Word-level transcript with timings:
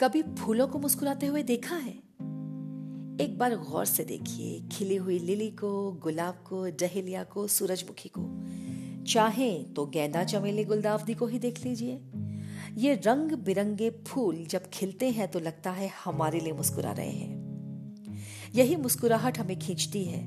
कभी 0.00 0.22
फूलों 0.22 0.68
को 0.68 0.78
मुस्कुराते 0.78 1.26
हुए 1.26 1.42
देखा 1.42 1.76
है? 1.76 1.92
एक 3.20 3.36
बार 3.38 3.56
गौर 3.56 3.84
से 3.84 4.04
देखिए, 4.04 4.68
खिली 4.72 4.96
हुई 4.96 5.18
लिली 5.18 5.50
को, 5.50 5.92
गुलाब 5.92 6.34
को, 6.34 6.66
डहेलिया 6.66 7.24
को, 7.24 7.46
सूरजमुखी 7.46 8.10
को। 8.18 8.44
चाहे 9.04 9.62
तो 9.62 9.86
गेंदा, 9.86 10.24
चमेली, 10.24 10.64
गुलदावदी 10.64 11.14
को 11.14 11.26
ही 11.26 11.38
देख 11.38 11.64
लीजिए। 11.64 12.00
ये 12.74 12.94
रंग 12.94 13.32
बिरंगे 13.32 13.90
फूल 13.90 14.46
जब 14.46 14.62
खिलते 14.72 15.10
हैं 15.10 15.28
तो 15.28 15.38
लगता 15.38 15.70
है 15.70 15.90
हमारे 16.04 16.40
लिए 16.40 16.52
मुस्कुरा 16.52 16.92
रहे 16.92 17.10
हैं। 17.10 17.46
यही 18.54 18.76
मुस्कुराहट 18.76 19.38
हमें 19.38 19.58
खींचती 19.58 20.04
है। 20.04 20.20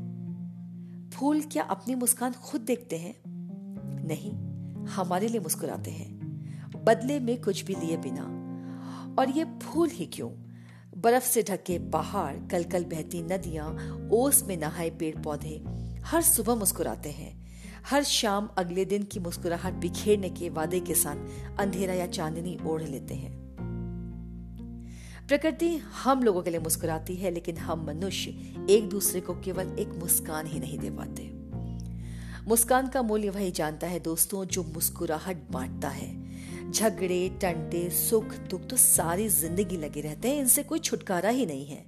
फूल 1.09 1.41
क्या 1.41 1.63
अपनी 1.63 1.95
मुस्कान 1.95 2.31
खुद 2.31 2.61
देखते 2.61 2.97
हैं? 2.97 3.15
नहीं, 4.07 4.31
हमारे 4.85 5.27
लिए 5.27 5.39
मुस्कुराते 5.39 5.91
हैं। 5.91 6.19
बदले 6.85 7.19
में 7.19 7.41
कुछ 7.41 7.65
भी 7.65 7.75
लिए 7.75 7.97
बिना। 7.97 8.38
और 9.19 9.29
ये 9.29 9.43
फूल 9.43 9.89
ही 9.89 10.05
क्यों? 10.05 10.29
बर्फ़ 10.97 11.23
से 11.23 11.43
ढके 11.43 11.89
पहाड़ 11.89 12.37
कल 12.37 12.63
कल 12.63 12.83
बहती 12.83 13.21
नदियाँ, 13.21 13.99
ओस 14.11 14.43
में 14.43 14.57
नहाए 14.57 14.89
पेड़ 14.89 15.19
पौधे 15.19 15.63
हर 16.05 16.21
सुबह 16.21 16.55
मुस्कुराते 16.55 17.09
हैं। 17.09 17.47
हर 17.89 18.03
शाम 18.03 18.49
अगले 18.57 18.85
दिन 18.85 19.03
की 19.03 19.19
मुस्कुराहट 19.19 19.73
बिखेरने 19.73 20.29
के 20.29 20.49
वादे 20.49 20.79
के 20.79 20.93
साथ 20.93 21.15
अंधेरा 21.59 21.93
या 21.93 22.07
चांदनी 22.07 22.57
ओढ़ 22.65 22.83
लेते 22.83 23.13
हैं। 23.13 23.55
प्रकृति 25.27 25.77
हम 25.77 26.23
लोगों 26.23 26.41
के 26.41 26.49
लिए 26.49 26.59
मुस्कुराती 26.59 27.15
है, 27.15 27.31
लेकिन 27.31 27.57
हम 27.57 27.85
मनुष्य 27.85 28.29
एक 28.69 28.89
दूसरे 28.89 29.21
को 29.21 29.33
केवल 29.33 29.79
एक 29.79 29.89
मुस्कान 29.89 30.47
ही 30.47 30.59
नहीं 30.59 30.79
दे 30.79 30.89
पाते। 30.89 31.31
मुस्कान 32.47 32.87
का 32.87 33.01
मूल्य 33.01 33.29
वही 33.29 33.51
जानता 33.51 33.87
है 33.87 33.99
दोस्तों, 33.99 34.45
जो 34.45 34.63
मुस्कुराहट 34.63 35.51
बांटता 35.51 35.89
है। 35.89 36.28
झगड़े, 36.71 37.29
टंटे, 37.29 37.89
सुख, 37.89 38.35
दुख 38.35 38.67
तो 38.67 38.75
सारी 38.75 39.27
ज़िंदगी 39.27 39.77
लगे 39.77 40.01
रहते 40.01 40.27
हैं, 40.27 40.39
इनसे 40.39 40.63
कोई 40.63 40.79
छुटकारा 40.79 41.29
ही 41.29 41.45
नहीं 41.45 41.65
है। 41.65 41.85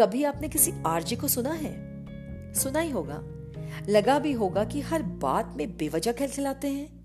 कभी 0.00 0.24
आपने 0.24 0.48
किसी 0.48 0.72
आरजे 0.86 1.16
को 1.16 1.28
सुना 1.28 1.50
है? 1.50 1.94
सुना 2.54 2.80
ही 2.80 2.90
होगा। 2.90 3.22
लगा 3.88 4.18
भी 4.18 4.32
होगा 4.32 4.64
कि 4.64 4.80
हर 4.80 5.02
बात 5.02 5.54
में 5.56 5.76
बेवजह 5.76 6.12
खिलखिलाते 6.12 6.68
हैं। 6.68 7.04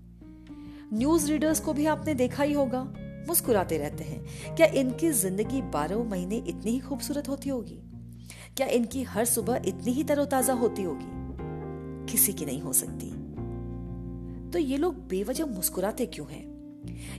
न्यूज़ 0.92 1.32
रीडर्स 1.32 1.60
को 1.60 1.72
भी 1.72 1.86
आपने 1.86 2.14
देखा 2.14 2.42
ही 2.42 2.52
होगा। 2.52 2.94
मुस्कुराते 3.28 3.78
रहते 3.78 4.04
हैं। 4.04 4.54
क्या 4.56 4.66
इनकी 4.66 5.10
ज़िंदगी 5.10 5.62
बारह 5.62 5.98
महीने 5.98 6.36
इतनी 6.36 6.70
ही 6.70 6.78
खूबसूरत 6.78 7.28
होती 7.28 7.48
होगी? 7.50 7.80
क्या 8.56 8.66
इनकी 8.66 9.02
हर 9.02 9.24
सुबह 9.24 9.62
इतनी 9.66 9.92
ही 9.92 10.04
तरोताजा 10.04 10.52
होती 10.52 10.82
होगी? 10.82 11.06
किसी 12.12 12.32
की 12.32 12.44
नहीं 12.44 12.60
हो 12.60 12.72
सकती। 12.72 13.10
तो 14.50 14.58
ये 14.58 14.76
लोग 14.76 15.08
बेवजह 15.08 15.46
मुस्कुराते 15.46 16.06
क्यों 16.06 16.26
हैं? 16.30 16.49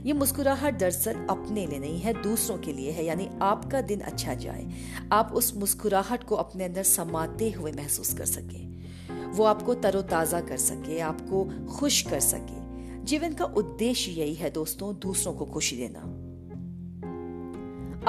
ये 0.04 0.12
मुस्कुराहट 0.12 0.78
दरअसल 0.78 1.14
अपने 1.14 1.66
लिए 1.66 1.78
नहीं 1.78 2.00
है, 2.00 2.22
दूसरों 2.22 2.58
के 2.58 2.72
लिए 2.72 2.90
है, 2.90 3.04
यानी 3.04 3.30
आपका 3.42 3.80
दिन 3.80 4.00
अच्छा 4.00 4.34
जाए। 4.34 4.70
आप 5.12 5.32
उस 5.34 5.56
मुस्कुराहट 5.56 6.24
को 6.24 6.34
अपने 6.34 6.64
अंदर 6.64 6.82
समाते 6.82 7.50
हुए 7.50 7.72
महसूस 7.72 8.14
कर 8.14 8.24
सके। 8.24 8.72
वो 9.28 9.44
आपको 9.44 9.74
तरोताजा 9.74 10.40
कर 10.40 10.56
सके, 10.56 11.00
आपको 11.00 11.66
खुश 11.66 12.02
कर 12.02 12.20
सके। 12.20 12.62
जीवन 13.04 13.32
का 13.32 13.44
उद्देश्य 13.44 14.10
यही 14.10 14.34
है 14.34 14.50
दोस्तों, 14.50 14.94
दूसरों 14.98 15.34
को 15.34 15.44
खुशी 15.44 15.76
देना। 15.76 16.00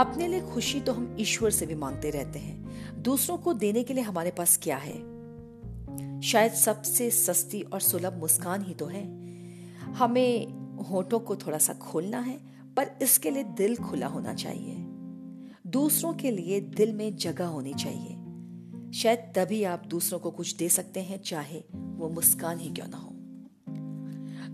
अपने 0.01 0.27
लिए 0.27 0.41
खुशी 0.41 0.81
तो 0.81 0.93
हम 0.93 1.17
ईश्वर 1.19 1.49
से 1.49 1.65
भी 1.65 1.75
मांगते 1.75 2.09
रहते 2.09 2.39
हैं। 2.39 2.63
दूसरों 3.01 3.37
को 3.37 3.53
देने 3.53 3.83
के 3.83 3.93
लिए 3.93 4.03
हमारे 4.03 4.31
पास 4.31 4.59
क्या 4.63 4.77
है? 4.77 5.13
शायद 6.21 6.51
सबसे 6.51 7.11
सस्ती 7.11 7.61
और 7.61 7.79
सुलभ 7.79 8.17
मुस्कान 8.19 8.63
ही 8.63 8.73
तो 8.73 8.85
है। 8.85 9.03
हमें 9.93 10.62
होठों 10.81 11.19
को 11.19 11.35
थोड़ा 11.35 11.57
सा 11.57 11.73
खोलना 11.73 12.19
है, 12.19 12.39
पर 12.75 12.91
इसके 13.01 13.29
लिए 13.29 13.43
दिल 13.43 13.75
खुला 13.75 14.07
होना 14.07 14.33
चाहिए। 14.33 14.75
दूसरों 15.67 16.13
के 16.13 16.31
लिए 16.31 16.61
दिल 16.61 16.93
में 16.93 17.15
जगह 17.15 17.45
होनी 17.45 17.73
चाहिए। 17.73 18.19
शायद 18.91 19.19
तभी 19.35 19.63
आप 19.63 19.83
दूसरों 19.87 20.19
को 20.19 20.31
कुछ 20.31 20.55
दे 20.55 20.69
सकते 20.69 20.99
हैं, 20.99 21.21
चाहे 21.21 21.63
वो 21.75 22.09
मुस्कान 22.09 22.59
ही 22.59 22.69
क्यों 22.69 22.87
ना 22.87 22.97
हो। 22.97 23.09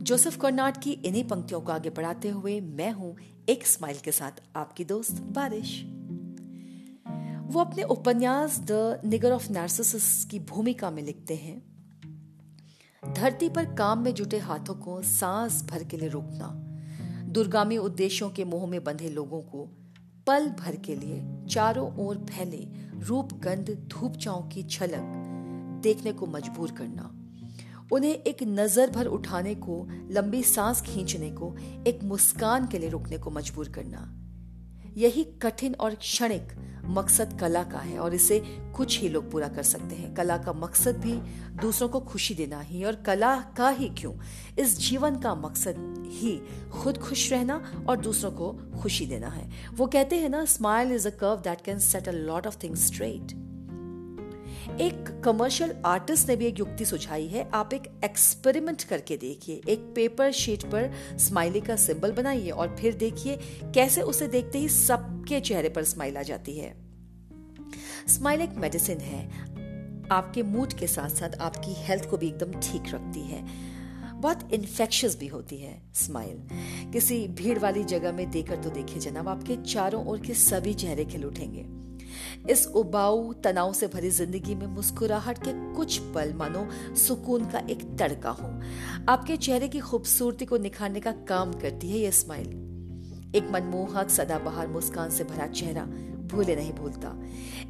जोसेफ 0.04 0.38
कर्नाट 0.38 0.84
की 0.84 0.92
इन्हीं 0.92 1.24
पंक्तियों 1.24 1.62
को 1.62 1.72
आगे 1.72 1.90
बढ़ाते 1.90 2.30
हुए 2.30 2.62
मैं 2.62 2.92
हूँ 2.92 3.18
एक 3.50 3.68
स्माइल 3.68 3.98
के 3.98 4.12
साथ 4.12 4.32
आपकी 4.56 4.86
दोस्त 4.86 5.22
बारिश। 5.22 5.86
वो 7.54 7.60
अपने 7.62 7.84
उपन्यास 7.84 8.60
द 8.60 9.02
निगर 9.06 9.32
ऑफ़ 9.32 9.52
नार्सिसस 9.52 10.28
की 10.32 10.40
भूमिका 10.40 10.92
में 10.92 11.04
लिखते 11.04 11.36
हैं। 11.36 11.69
धरती 13.04 13.48
पर 13.50 13.66
काम 13.76 14.00
में 14.00 14.14
जुटे 14.14 14.38
हाथों 14.38 14.74
को 14.76 15.02
सांस 15.02 15.64
भर 15.70 15.84
के 15.84 15.98
लिए 15.98 16.10
रोकना, 16.10 16.48
दुर्गामी 17.28 17.78
उद्देश्यों 17.78 18.30
के 18.30 18.44
मोह 18.44 18.66
में 18.68 18.84
बंधे 18.84 19.10
लोगों 19.10 19.42
को 19.42 19.64
पल 20.28 20.48
भर 20.50 20.76
के 20.76 20.96
लिए 20.96 21.24
चारों 21.50 21.90
ओर 21.98 22.18
फैले 22.30 22.68
रूप 23.00 23.34
गंध 23.34 23.70
धूप 23.88 24.16
चाओं 24.16 24.42
की 24.50 24.64
छलक 24.64 25.82
देखने 25.84 26.12
को 26.12 26.26
मजबूर 26.26 26.72
करना। 26.72 27.16
उन्हें 27.92 28.14
एक 28.14 28.44
नज़र 28.44 28.90
भर 28.90 29.06
उठाने 29.06 29.56
को, 29.56 29.88
लंबी 30.12 30.44
सांस 30.44 30.82
खींचने 30.82 31.30
को, 31.32 31.56
एक 31.88 32.04
मुस्कान 32.04 32.68
के 32.68 32.80
लिए 32.80 32.90
रुकने 32.90 33.18
को 33.18 33.32
मजबूर 33.32 33.70
करना। 33.70 34.08
यही 34.98 35.24
कठिन 35.24 35.76
और 35.76 35.96
क्षणिक 35.96 36.52
मकसद 36.90 37.38
कला 37.40 37.64
का 37.64 37.80
है 37.80 38.00
और 38.00 38.14
इसे 38.14 38.40
कुछ 38.76 39.00
ही 39.00 39.10
लोग 39.10 39.32
पूरा 39.32 39.48
कर 39.48 39.64
सकते 39.64 39.96
हैं। 39.96 40.14
कला 40.14 40.38
का 40.38 40.54
मकसद 40.54 40.98
भी 40.98 41.14
दूसरों 41.62 41.90
को 41.90 42.00
खुशी 42.00 42.34
देना 42.34 42.62
ही 42.62 42.84
और 42.84 42.96
कला 42.96 43.36
का 43.58 43.70
ही 43.70 43.90
क्यों? 43.90 44.14
इस 44.60 44.80
जीवन 44.80 45.16
का 45.16 45.36
मकसद 45.36 46.04
ही 46.08 46.42
खुद 46.72 46.98
खुश 46.98 47.32
रहना 47.32 47.86
और 47.90 47.98
दूसरों 47.98 48.32
को 48.32 48.52
खुशी 48.82 49.06
देना 49.06 49.28
है। 49.28 49.50
वो 49.74 49.88
कहते 49.88 50.16
हैं 50.16 50.30
ना 50.30 50.46
smile 50.46 50.92
is 50.92 51.08
a 51.08 51.12
curve 51.12 51.36
that 51.36 51.62
can 51.62 51.80
set 51.80 52.10
a 52.10 52.12
lot 52.12 52.48
of 52.48 52.58
things 52.64 52.88
straight 52.88 53.49
एक 54.82 55.22
कमर्शियल 55.26 55.74
आर्टिस्ट 55.86 56.28
ने 56.30 56.36
भी 56.36 56.46
एक 56.46 56.60
युक्ति 56.60 56.86
सुझाई 56.86 57.28
है। 57.28 57.50
आप 57.54 57.74
एक 57.74 57.84
एक्सपेरिमेंट 58.04 58.84
करके 58.84 59.18
देखिए। 59.18 59.62
एक 59.70 59.80
पेपर 59.96 60.32
शीट 60.32 60.64
पर 60.64 60.92
स्माइली 61.18 61.62
का 61.62 61.76
सिंबल 61.76 62.12
बनाइए 62.12 62.50
और 62.50 62.76
फिर 62.76 62.94
देखिए 62.94 63.38
कैसे 63.76 64.02
उसे 64.02 64.28
देखते 64.28 64.60
ही 64.60 64.70
सबके 64.70 65.40
चेहरे 65.40 65.70
पर 65.70 65.84
स्माइल 65.84 66.18
आ 66.18 66.22
जाती 66.22 66.58
है। 66.58 66.76
स्माइल 68.08 68.42
एक 68.42 68.56
मेडिसिन 68.58 68.98
है। 68.98 69.28
आपके 70.12 70.44
मूड 70.44 70.74
के 70.74 70.88
साथ 70.88 71.10
साथ 71.10 71.36
आपकी 71.40 71.74
हेल्थ 71.78 72.10
को 72.10 72.18
भी 72.18 72.28
एकदम 72.28 72.60
ठीक 72.62 72.94
रखती 72.94 73.22
है। 73.22 73.44
बहुत 74.14 74.54
इन्फेक्शियस 74.54 75.18
भी 75.20 75.28
होती 75.28 75.58
है 75.58 75.82
स्माइल 75.96 76.48
किसी 76.92 77.28
भीड़ 77.28 77.60
वाली 77.60 77.84
जगह 77.84 78.12
में 78.12 78.30
देकर 78.32 78.56
तो 78.56 78.70
देखिए 78.70 79.00
जनाब, 79.00 79.28
आपके 79.28 79.56
चारों 79.64 80.06
ओर 80.06 80.20
के 80.20 80.34
सभी 80.34 80.74
चेहरे 80.74 81.06
खिल 81.06 81.26
उठेंगे। 81.26 81.66
इस 82.50 82.66
उबाऊ 82.68 83.34
तनाव 83.34 83.74
से 83.74 83.88
भरी 83.88 84.10
ज़िंदगी 84.10 84.56
में 84.56 84.68
मुस्कुराहट 84.68 85.38
के 85.38 85.54
कुछ 85.76 85.98
पल 86.16 86.34
मानो 86.34 86.68
सुकून 86.98 87.46
का 87.46 87.60
एक 87.70 87.84
तड़का 88.00 88.30
हो। 88.32 88.50
आपके 89.10 89.38
चेहरे 89.38 89.68
की 89.68 89.80
खूबसूरती 89.80 90.46
को 90.46 90.58
निखारने 90.58 91.00
का 91.00 91.12
काम 91.30 91.54
करती 91.54 91.90
है 91.90 92.00
ये 92.00 92.12
स्माइल। 92.12 92.48
एक 93.36 93.50
मनमोहक 93.52 94.10
सदाबहार 94.10 94.68
मुस्कान 94.68 95.10
से 95.10 95.24
भरा 95.24 95.48
चेहरा 95.48 95.86
भूले 96.30 96.56
नहीं 96.56 96.74
भूलता। 96.74 97.16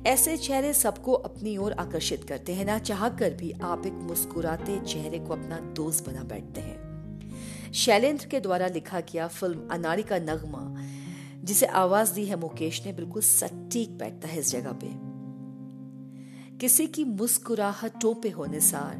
ऐसे 0.07 0.35
चेहरे 0.37 0.73
सबको 0.73 1.13
अपनी 1.13 1.55
ओर 1.57 1.71
आकर्षित 1.71 2.23
करते 2.23 2.53
हैं 2.53 2.65
ना 2.65 2.77
चाह 2.79 3.07
कर 3.09 3.33
भी 3.33 3.51
आप 3.63 3.85
एक 3.85 3.93
मुस्कुराते 4.03 4.79
चेहरे 4.85 5.19
को 5.19 5.33
अपना 5.33 5.59
दोस्त 5.75 6.05
बना 6.05 6.23
बैठते 6.23 6.61
हैं। 6.61 7.71
शैलेंद्र 7.75 8.25
के 8.25 8.39
द्वारा 8.39 8.67
लिखा 8.67 8.99
गया 8.99 9.27
फ़िल्म 9.27 9.67
अनाड़ी 9.71 10.03
का 10.03 10.17
नगमा 10.19 10.61
जिसे 11.49 11.65
आवाज़ 11.65 12.13
दी 12.13 12.25
है 12.25 12.39
मुकेश 12.39 12.85
ने 12.85 12.93
बिल्कुल 12.93 13.21
सटीक 13.21 13.97
बैठता 13.97 14.27
है 14.27 14.39
इस 14.39 14.51
जगह 14.51 14.71
पे। 14.71 14.87
किसी 16.57 16.87
की 16.87 17.03
मुस्कुराहटों 17.03 18.13
पे 18.13 18.29
होने 18.29 18.59
सार, 18.59 18.95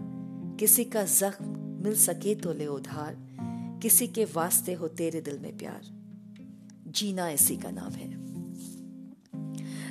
किसी 0.60 0.84
का 0.84 1.04
जख्म 1.04 1.46
मिल 1.84 1.96
सके 1.96 2.36
तो 2.36 2.54
ले 2.54 2.68
उधार, 2.68 3.18
किसी 3.84 4.08
के 4.08 4.26
वास्ते 4.26 4.74
हो 4.74 4.88
तेरे 4.88 5.22
दिल 5.22 5.40
में 5.40 5.58
प्यार। 5.58 5.82
जीना 6.88 7.30
इसी 7.30 7.58
का 7.58 7.72
नाम 7.72 7.92
है। 7.92 8.10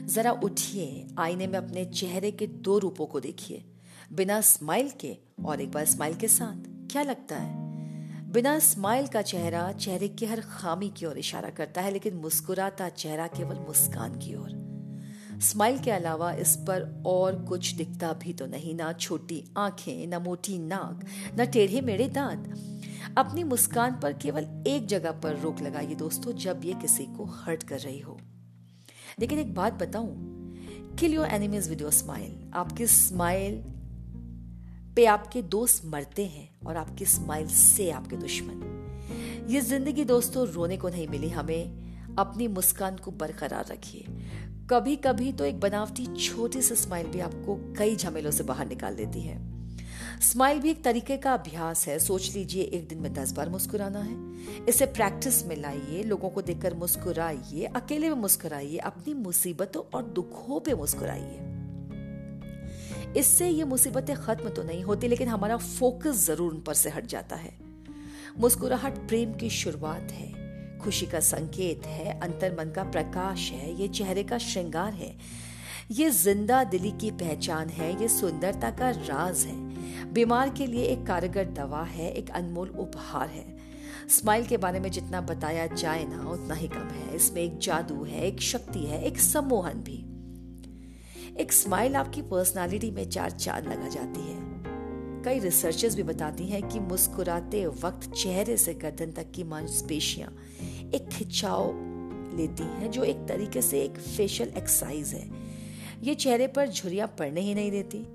जरा 0.07 0.33
उठिए, 0.33 1.07
आईने 1.19 1.47
में 1.47 1.59
अपने 1.59 1.85
चेहरे 1.85 2.31
के 2.31 2.47
दो 2.47 2.79
रूपों 2.79 3.07
को 3.07 3.21
देखिए, 3.21 3.65
बिना 4.13 4.41
स्माइल 4.41 4.91
के 4.91 5.17
और 5.45 5.61
एक 5.61 5.71
बार 5.71 5.85
स्माइल 5.85 6.15
के 6.15 6.29
साथ। 6.29 6.91
क्या 6.91 7.03
लगता 7.03 7.37
है? 7.37 7.68
बिना 8.31 8.59
स्माइल 8.59 9.07
का 9.07 9.23
चेहरा 9.23 9.73
चेहरे 9.73 10.09
की 10.09 10.27
हर 10.27 10.41
खामी 10.41 10.89
की 10.89 11.07
ओर 11.07 11.19
इशारा 11.19 11.51
करता 11.51 11.81
है, 11.81 11.91
लेकिन 11.91 12.15
मुस्कुराता 12.15 12.89
चेहरा 12.89 13.27
केवल 13.27 13.57
मुस्कान 13.57 14.19
की 14.19 14.35
ओर। 14.35 14.51
स्माइल 15.41 15.79
के 15.79 15.91
अलावा 15.91 16.33
इस 16.33 16.57
पर 16.57 17.03
और 17.07 17.45
कुछ 17.45 17.73
दिखता 17.73 18.13
भी 18.13 18.33
तो 18.33 18.47
नहीं, 18.47 18.75
ना 18.75 18.93
छोटी 18.93 19.45
आँखें, 19.57 20.07
ना 20.07 20.19
मोटी 20.19 20.59
नाक, 20.59 21.07
ना 21.39 21.45
टेढ़े 21.45 21.81
मेढ़े 21.81 22.09
दांत। 22.09 22.55
अपनी 23.19 23.45
मुस्कान 23.45 24.01
पर 24.03 24.13
केवल 24.13 24.65
एक 24.67 24.87
जगह 24.87 25.11
पर 25.11 25.37
रोक 25.37 25.61
लगाइए 25.61 25.95
दोस्तों, 25.95 26.33
जब 26.33 26.61
ये 26.65 26.75
किसी 26.75 27.05
को 27.05 27.25
हर्ट 27.25 27.63
कर 27.63 27.79
रही 27.79 28.01
हो। 28.01 28.19
लेकिन 29.21 29.39
एक 29.39 29.55
बात 29.55 29.73
बताऊँ, 29.73 30.17
kill 30.97 31.15
your 31.15 31.27
enemies 31.27 31.69
with 31.69 31.81
your 31.81 31.93
smile. 31.93 32.51
आपकी 32.55 32.87
स्माइल 32.87 33.78
पे 34.99 35.05
आपके 35.07 35.43
दोस्त 35.43 35.83
मरते 35.87 36.25
हैं 36.27 36.67
और 36.67 36.77
आपकी 36.77 37.05
स्माइल 37.05 37.47
से 37.47 37.91
आपके 37.91 38.17
दुश्मन। 38.17 39.47
ये 39.51 39.61
ज़िंदगी 39.61 40.05
दोस्तों, 40.05 40.47
रोने 40.47 40.77
को 40.77 40.89
नहीं 40.89 41.09
मिली 41.09 41.29
हमें। 41.29 42.15
अपनी 42.19 42.49
मुस्कान 42.49 42.97
को 42.97 43.11
बरकरार 43.11 43.67
रखिए। 43.67 44.05
कभी 44.71 44.97
कभी 44.97 45.33
तो 45.33 45.45
एक 45.45 45.61
बनावटी 45.61 46.07
छोटी 46.17 46.63
सी 46.63 46.75
स्माइल 46.75 47.07
भी 47.07 47.21
आपको 47.21 47.75
कई 47.79 47.97
झमेलों 47.97 48.31
से 48.31 48.45
बाहर 48.45 48.69
निकाल 48.69 48.95
देती 48.95 49.21
है। 49.21 49.39
स्माइल 50.21 50.61
भी 50.61 50.71
एक 50.71 50.85
तरीके 50.85 51.17
का 51.17 51.35
अभ्यास 51.35 51.89
है। 51.89 51.99
सोच 51.99 52.35
लीजिए, 52.35 52.63
एक 52.63 52.89
दिन 52.89 52.99
में 52.99 53.13
दस 53.15 53.33
बार 53.33 53.49
मुस्कुराना 53.49 53.99
है। 53.99 54.65
इसे 54.69 54.87
प्रैक्टिस 54.87 55.47
में 55.47 55.57
लाइए, 55.57 56.03
लोगों 56.03 56.31
को 56.31 56.43
देखकर 56.43 56.75
मुस्कुराइए, 56.75 57.65
अकेले 57.65 58.11
में 58.11 58.17
मुस्कुराइए, 58.17 58.79
अपनी 58.79 59.15
मुसीबतों 59.15 59.83
और 59.95 60.03
दुखों 60.03 60.61
पे 60.61 60.75
मुस्कुराइए। 60.75 61.48
इससे 63.17 63.49
ये 63.49 63.65
मुसीबतें 63.65 64.15
खत्म 64.17 64.49
तो 64.49 64.63
नहीं 64.63 64.83
होती, 64.83 65.09
लेकिन 65.09 65.29
हमारा 65.29 65.57
फोकस 65.57 66.27
ज़रूर 66.27 66.53
उन 66.53 66.61
पर 66.61 66.75
से 66.75 66.91
हट 66.91 67.07
जाता 67.07 67.37
है। 67.37 67.53
मुस्कुराहट 68.39 68.99
प्रेम 69.09 69.33
की 69.33 69.51
शुरुआत 69.51 70.13
है, 70.13 70.79
खुशी 70.79 71.07
का 71.07 71.21
संकेत 71.21 71.87
है, 71.87 72.19
अंतर 72.21 72.57
मन 72.59 72.71
का 72.71 72.85
प्रकाश 72.85 73.51
है, 73.51 73.81
ये 73.81 73.89
चेहरे 73.89 74.23
का 74.23 74.39
श्रृंगार 74.39 74.93
है। 74.93 75.15
ये 75.91 76.11
ज़िंदा 76.11 76.63
दिली 76.65 76.91
की 76.91 77.11
पहचान 77.11 77.69
है, 77.69 78.01
ये 78.03 78.09
सुंदरता 78.09 78.71
का 78.71 78.91
राज 78.91 79.45
है। 79.45 80.13
बीमार 80.13 80.51
के 80.51 80.67
लिए 80.67 80.85
एक 80.85 81.07
कारगर 81.07 81.45
दवा 81.45 81.83
है, 81.83 82.11
एक 82.13 82.31
अनमोल 82.31 82.69
उपहार 82.69 83.29
है। 83.29 83.57
स्माइल 84.09 84.47
के 84.47 84.57
बारे 84.57 84.81
में 84.81 84.91
जितना 84.91 85.21
बताया 85.21 85.67
जाए 85.67 86.05
ना, 86.05 86.23
उतना 86.31 86.55
ही 86.55 86.69
कम 86.69 86.89
है। 86.89 87.15
इसमें 87.17 87.43
एक 87.43 87.59
जादू 87.59 88.05
है, 88.05 88.27
एक 88.27 88.41
शक्ति 88.41 88.79
है, 88.79 89.03
एक 89.05 89.19
सम्मोहन 89.19 89.83
भी। 89.83 90.05
एक 91.41 91.53
स्माइल 91.53 91.97
आपकी 91.97 92.23
पर्सनालिटी 92.23 92.91
में 92.91 93.11
चार 93.11 93.31
चाँद 93.31 93.65
लगा 93.65 93.89
जाती 93.89 94.21
है। 94.21 94.49
कई 95.23 95.39
रिसर्चर्स 95.39 95.95
भी 95.95 96.03
बताती 96.03 96.47
हैं 96.47 96.69
कि 96.69 96.81
मुस्कुराते 96.81 97.67
वक्त 97.67 98.11
चेहरे 98.11 98.57
से 98.57 98.75
गर्दन 98.75 99.13
तक 99.13 99.31
की 99.31 99.45
मांसपेशियाँ 99.45 100.37
एक 100.95 101.09
खिंचाव 101.09 101.71
लेती 102.37 102.63
हैं, 102.63 102.91
जो 102.91 103.05
एक 103.05 103.17
तरीके 103.17 103.63
से 103.63 103.83
एक 103.83 103.99
फेशियल 103.99 104.49
एक्सरसाइज 104.49 105.09
है। 105.09 105.31
ये 106.03 106.15
चेहरे 106.15 106.47
पर 106.47 106.69
झुरियाँ 106.69 107.09
पड़ने 107.09 107.41
ही 107.41 107.55
नहीं 107.55 107.71
देती। 107.71 108.07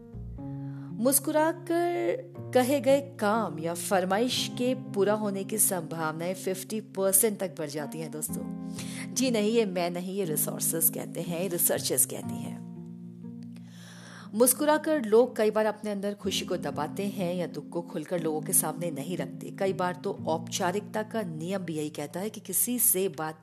मुस्कुराकर 1.04 2.34
कहे 2.54 2.82
गए 2.82 3.02
काम 3.02 3.60
या 3.60 3.74
फरमाइश 3.74 4.52
के 4.58 4.76
पूरा 4.76 5.14
होने 5.14 5.44
की 5.44 5.58
संभावनाएँ 5.58 6.34
50 6.34 6.82
परसेंट 6.82 7.40
तक 7.40 7.56
बढ़ 7.60 7.70
जाती 7.70 8.00
हैं, 8.00 8.12
दोस्तों। 8.12 8.76
जी 9.14 9.32
नहीं, 9.32 9.52
ये 9.52 9.66
मैं 9.66 9.90
नहीं, 9.90 10.16
ये 10.16 10.26
रिसोर्सेस 10.26 10.90
कहते 10.90 11.22
हैं 11.22 11.50
रिसर्चर्स 11.50 12.06
कहती 12.06 12.42
हैं। 12.42 12.63
मुस्कुराकर 14.36 15.06
लोग 15.06 15.36
कई 15.36 15.52
बार 15.52 15.66
अपने 15.66 15.92
अंदर 15.92 16.14
खुशी 16.14 16.46
को 16.46 16.58
दबाते 16.58 17.04
हैं 17.04 17.36
या 17.36 17.48
दुख 17.48 17.70
को 17.70 17.82
खुलकर 17.82 18.22
लोगों 18.22 18.42
के 18.42 18.54
सामने 18.54 18.92
नहीं 18.92 19.18
रखते। 19.18 19.50
कई 19.50 19.74
बार 19.74 19.96
तो 19.96 20.20
औपचारिकता 20.28 21.04
का 21.04 21.22
नियम 21.22 21.62
भी 21.62 21.74
यही 21.74 21.90
कहता 21.90 22.20
है 22.20 22.30
कि 22.30 22.40
किसी 22.40 22.80
से 22.80 23.08
बात 23.08 23.40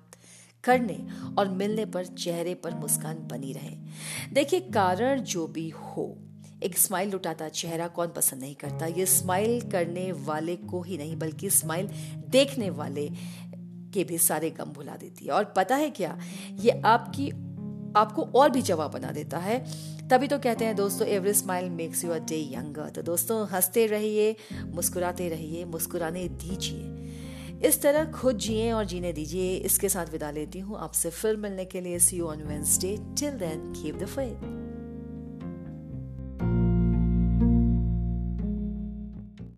करने 0.64 1.06
और 1.38 1.48
मिलने 1.48 1.84
पर 1.86 2.06
चेहरे 2.06 2.54
पर 2.54 2.74
मुस्कान 2.74 3.28
बनी 3.30 3.52
रहे। 3.52 3.76
देखिए, 4.32 4.60
कारण 4.60 5.20
जो 5.20 5.46
भी 5.46 5.68
हो, 5.68 6.18
एक 6.62 6.78
स्माइल 6.78 7.10
लुटाता 7.10 7.48
चेहरा 7.48 7.88
कौन 7.88 8.08
पसंद 8.08 8.40
नहीं 8.40 8.54
करता। 8.54 8.86
ये 8.86 9.06
स्माइल 9.06 9.60
करने 9.60 10.12
वाले 10.12 10.56
को 10.56 10.82
ही 10.82 10.98
नहीं, 10.98 11.16
बल्कि 11.16 11.50
स्माइल 11.50 11.86
देखने 12.28 12.70
वाले 12.70 13.10
के 13.94 14.04
भी 14.04 14.18
सारे 14.18 14.50
गम 14.50 14.64
भुला 14.64 14.96
देती 14.96 15.24
है। 15.24 15.32
और 15.32 15.44
पता 15.44 15.76
है 15.76 15.90
क्या? 15.90 16.18
ये 16.52 16.82
आपकी 16.84 17.32
आपको 17.96 18.22
और 18.22 18.50
भी 18.50 18.62
जवाब 18.62 18.90
बना 18.90 19.10
देता 19.10 19.38
है। 19.38 19.64
तभी 20.10 20.28
तो 20.28 20.38
कहते 20.38 20.64
हैं, 20.64 20.76
दोस्तों 20.76 21.08
every 21.08 21.32
smile 21.32 21.70
makes 21.70 22.04
you 22.04 22.10
a 22.10 22.18
day 22.18 22.40
younger 22.52 22.88
तो 22.88 23.02
दोस्तों, 23.02 23.48
हँसते 23.48 23.86
रहिए, 23.86 24.36
मुस्कुराते 24.66 25.28
रहिए, 25.28 25.64
मुस्कुराने 25.64 26.28
दीजिए। 26.28 26.96
इस 27.68 27.82
तरह 27.82 28.12
खुद 28.12 28.36
जिए 28.36 28.72
और 28.72 28.84
जीने 28.84 29.12
दीजिए। 29.12 29.56
इसके 29.56 29.88
साथ 29.88 30.06
विदा 30.12 30.30
लेती 30.30 30.58
हूँ 30.58 30.78
आपसे 30.78 31.10
फिर 31.10 31.36
मिलने 31.36 31.64
के 31.64 31.80
लिए। 31.80 31.98
See 31.98 32.16
you 32.16 32.26
on 32.26 32.42
Wednesday 32.42 32.96
till 32.96 33.30
then 33.30 33.72
keep 33.72 33.96
the 33.96 34.06
faith 34.06 34.59